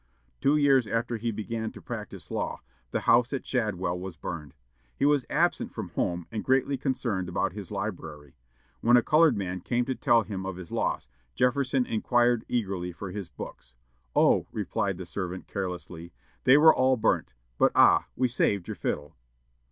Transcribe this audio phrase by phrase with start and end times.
[0.39, 4.55] Two years after he began to practise law, the house at "Shadwell" was burned.
[4.95, 8.35] He was absent from home, and greatly concerned about his library.
[8.79, 13.11] When a colored man came to tell him of his loss, Jefferson inquired eagerly for
[13.11, 13.75] his books.
[14.15, 16.13] "Oh," replied the servant, carelessly,
[16.45, 18.07] "they were all burnt, but ah!
[18.15, 19.15] we saved your fiddle!"